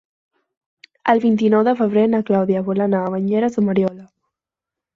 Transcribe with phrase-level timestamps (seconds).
[1.13, 4.11] El vint-i-nou de febrer na Clàudia vol anar a Banyeres de Mariola.